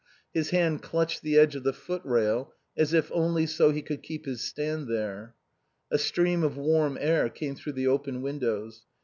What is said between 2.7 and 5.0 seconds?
as if only so he could keep his stand